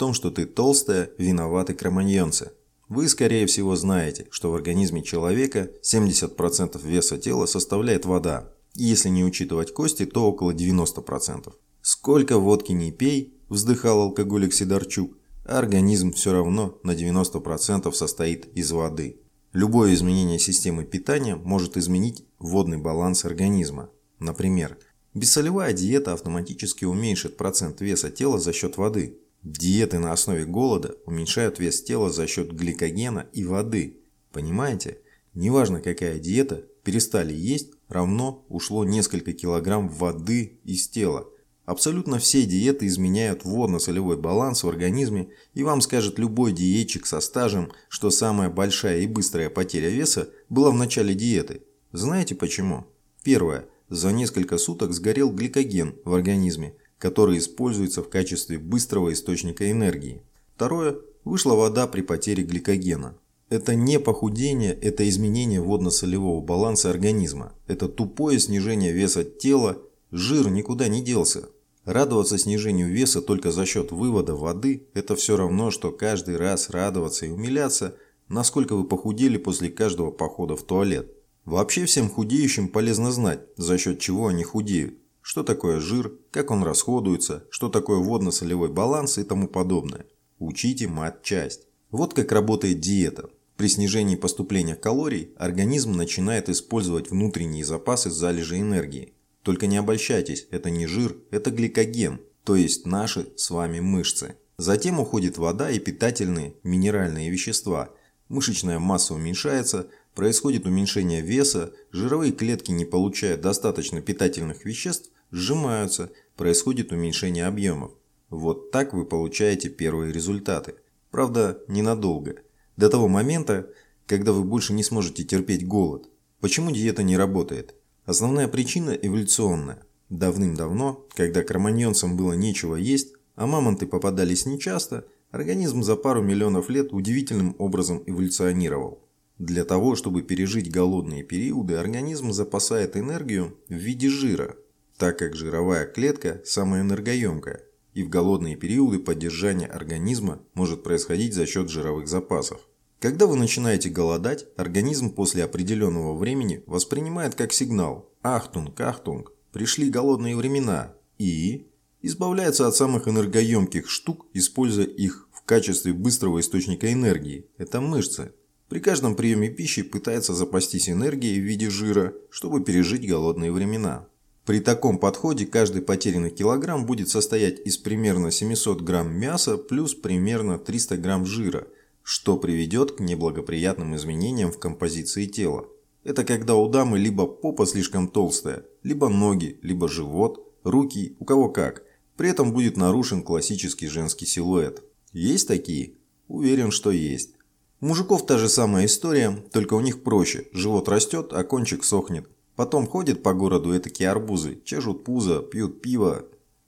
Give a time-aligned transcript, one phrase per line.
[0.00, 2.52] том, что ты толстая, виноваты кроманьонцы.
[2.88, 9.24] Вы, скорее всего, знаете, что в организме человека 70% веса тела составляет вода, если не
[9.24, 11.52] учитывать кости, то около 90%.
[11.82, 19.20] Сколько водки не пей, вздыхал алкоголик Сидорчук, организм все равно на 90% состоит из воды.
[19.52, 23.90] Любое изменение системы питания может изменить водный баланс организма.
[24.18, 24.78] Например,
[25.12, 29.18] бессолевая диета автоматически уменьшит процент веса тела за счет воды.
[29.42, 33.98] Диеты на основе голода уменьшают вес тела за счет гликогена и воды.
[34.32, 34.98] Понимаете?
[35.34, 41.28] Неважно какая диета, перестали есть, равно ушло несколько килограмм воды из тела–
[41.70, 47.70] Абсолютно все диеты изменяют водно-солевой баланс в организме, и вам скажет любой диетчик со стажем,
[47.88, 51.62] что самая большая и быстрая потеря веса была в начале диеты.
[51.92, 52.88] Знаете почему?
[53.22, 53.68] Первое.
[53.88, 60.22] За несколько суток сгорел гликоген в организме, который используется в качестве быстрого источника энергии.
[60.54, 60.98] Второе.
[61.24, 63.16] Вышла вода при потере гликогена.
[63.48, 67.52] Это не похудение, это изменение водно-солевого баланса организма.
[67.66, 69.78] Это тупое снижение веса тела,
[70.12, 71.48] жир никуда не делся.
[71.84, 77.26] Радоваться снижению веса только за счет вывода воды– это все равно, что каждый раз радоваться
[77.26, 77.96] и умиляться,
[78.28, 81.12] насколько вы похудели после каждого похода в туалет.
[81.44, 84.94] Вообще всем худеющим полезно знать, за счет чего они худеют,
[85.30, 90.06] что такое жир, как он расходуется, что такое водно-солевой баланс и тому подобное.
[90.40, 91.68] Учите мат-часть.
[91.92, 93.30] Вот как работает диета.
[93.56, 99.12] При снижении поступления калорий организм начинает использовать внутренние запасы залежи энергии.
[99.44, 104.34] Только не обольщайтесь, это не жир, это гликоген, то есть наши с вами мышцы.
[104.56, 107.90] Затем уходит вода и питательные минеральные вещества.
[108.28, 109.86] Мышечная масса уменьшается,
[110.16, 117.92] происходит уменьшение веса, жировые клетки не получают достаточно питательных веществ, сжимаются, происходит уменьшение объемов.
[118.30, 120.76] Вот так вы получаете первые результаты.
[121.10, 122.36] Правда, ненадолго.
[122.76, 123.68] До того момента,
[124.06, 126.08] когда вы больше не сможете терпеть голод.
[126.40, 127.74] Почему диета не работает?
[128.06, 129.82] Основная причина эволюционная.
[130.08, 136.92] Давным-давно, когда кроманьонцам было нечего есть, а мамонты попадались нечасто, организм за пару миллионов лет
[136.92, 139.02] удивительным образом эволюционировал.
[139.38, 144.56] Для того, чтобы пережить голодные периоды, организм запасает энергию в виде жира,
[145.00, 147.62] так как жировая клетка самая энергоемкая,
[147.94, 152.60] и в голодные периоды поддержание организма может происходить за счет жировых запасов.
[153.00, 160.36] Когда вы начинаете голодать, организм после определенного времени воспринимает как сигнал «Ахтунг, ахтунг, пришли голодные
[160.36, 161.68] времена» и
[162.02, 168.34] избавляется от самых энергоемких штук, используя их в качестве быстрого источника энергии– это мышцы.
[168.68, 174.06] При каждом приеме пищи пытается запастись энергией в виде жира, чтобы пережить голодные времена.
[174.46, 180.58] При таком подходе каждый потерянный килограмм будет состоять из примерно 700 грамм мяса плюс примерно
[180.58, 181.66] 300 грамм жира–
[182.02, 185.68] что приведет к неблагоприятным изменениям в композиции тела.
[186.02, 191.50] Это когда у дамы либо попа слишком толстая, либо ноги, либо живот, руки, у кого
[191.50, 191.84] как.
[192.16, 194.82] При этом будет нарушен классический женский силуэт.
[195.12, 195.94] Есть такие?
[196.26, 197.34] Уверен, что есть.
[197.80, 200.48] У мужиков та же самая история, только у них проще.
[200.52, 202.28] Живот растет, а кончик сохнет.
[202.60, 206.26] Потом ходят по городу этакие арбузы, чешут пузо, пьют пиво.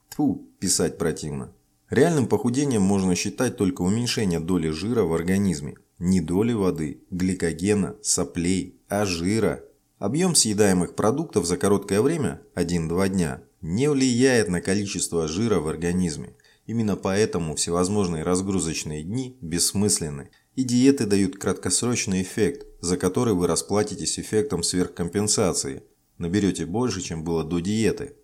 [0.08, 1.52] Тьфу, писать противно.
[1.90, 5.74] Реальным похудением можно считать только уменьшение доли жира в организме.
[5.98, 9.64] Не доли воды, гликогена, соплей, а жира.
[9.98, 16.34] Объем съедаемых продуктов за короткое время, 1-2 дня, не влияет на количество жира в организме.
[16.64, 24.18] Именно поэтому всевозможные разгрузочные дни бессмысленны, и диеты дают краткосрочный эффект, за который вы расплатитесь
[24.18, 25.82] эффектом сверхкомпенсации.
[26.18, 28.16] Наберете больше, чем было до диеты.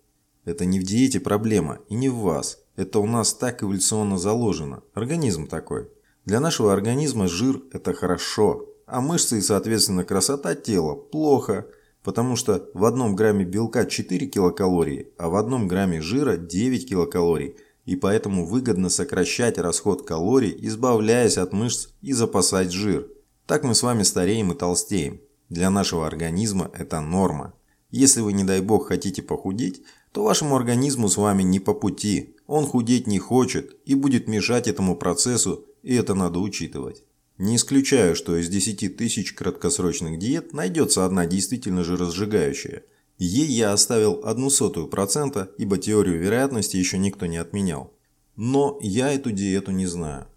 [0.45, 2.59] Это не в диете проблема и не в вас.
[2.75, 4.83] Это у нас так эволюционно заложено.
[4.93, 5.89] Организм такой.
[6.25, 11.67] Для нашего организма жир– это хорошо, а мышцы и, соответственно, красота тела– плохо,
[12.03, 17.57] потому что в одном грамме белка 4 килокалории, а в одном грамме жира 9 килокалорий,
[17.89, 23.07] и поэтому выгодно сокращать расход калорий, избавляясь от мышц и запасать жир.
[23.47, 25.21] Так мы с вами стареем и толстеем.
[25.49, 27.55] Для нашего организма это норма.
[27.89, 29.81] Если вы, не дай бог, хотите похудеть,
[30.11, 34.67] то вашему организму с вами не по пути, он худеть не хочет и будет мешать
[34.67, 37.01] этому процессу, и это надо учитывать.
[37.39, 42.83] Не исключаю, что из 10 тысяч краткосрочных диет найдется одна действительно же разжигающая.
[43.19, 47.93] Ей я оставил одну сотую процента, ибо теорию вероятности еще никто не отменял.
[48.37, 50.27] Но я эту диету не знаю.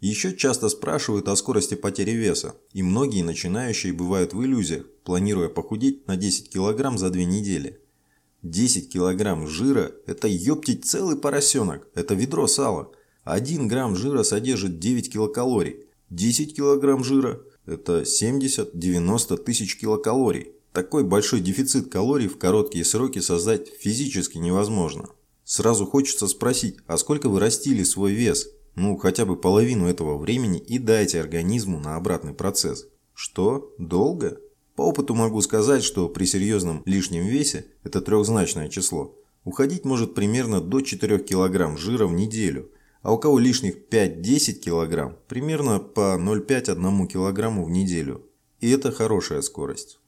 [0.00, 6.06] Еще часто спрашивают о скорости потери веса, и многие начинающие бывают в иллюзиях, планируя похудеть
[6.06, 7.80] на 10 кг за 2 недели.
[8.42, 12.92] 10 килограмм жира– это ёптить целый поросенок, это ведро сала.
[13.24, 15.86] 1 грамм жира содержит 9 килокалорий.
[16.10, 20.55] 10 килограмм жира– это 70-90 тысяч килокалорий.
[20.76, 25.08] Такой большой дефицит калорий в короткие сроки создать физически невозможно.
[25.42, 28.50] Сразу хочется спросить, а сколько вы растили свой вес?
[28.74, 32.88] Ну, хотя бы половину этого времени и дайте организму на обратный процесс.
[33.14, 33.74] Что?
[33.78, 34.38] Долго?
[34.74, 40.60] По опыту могу сказать, что при серьезном лишнем весе, это трехзначное число, уходить может примерно
[40.60, 42.70] до 4 кг жира в неделю,
[43.00, 48.26] а у кого лишних 5-10 кг, примерно по 0,5-1 кг в неделю.
[48.60, 50.00] И это хорошая скорость.